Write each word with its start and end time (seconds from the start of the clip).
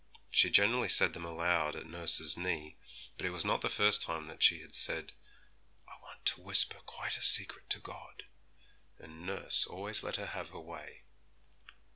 She 0.31 0.49
generally 0.49 0.89
said 0.89 1.13
them 1.13 1.25
aloud 1.25 1.75
at 1.75 1.85
nurse's 1.85 2.35
knee, 2.35 2.75
but 3.17 3.25
it 3.27 3.29
was 3.29 3.45
not 3.45 3.61
the 3.61 3.69
first 3.69 4.01
time 4.01 4.25
that 4.25 4.41
she 4.41 4.61
had 4.61 4.73
said, 4.73 5.13
'I 5.87 6.01
want 6.01 6.25
to 6.25 6.41
whisper 6.41 6.79
quite 6.87 7.17
a 7.17 7.21
secret 7.21 7.69
to 7.69 7.79
God'; 7.79 8.23
and 8.97 9.27
nurse 9.27 9.67
always 9.67 10.01
let 10.01 10.15
her 10.15 10.25
have 10.25 10.49
her 10.49 10.59
way. 10.59 11.03